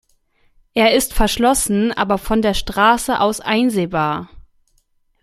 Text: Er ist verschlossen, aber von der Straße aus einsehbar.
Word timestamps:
Er 0.73 0.95
ist 0.95 1.13
verschlossen, 1.13 1.91
aber 1.91 2.17
von 2.17 2.41
der 2.41 2.55
Straße 2.55 3.19
aus 3.19 3.39
einsehbar. 3.39 4.31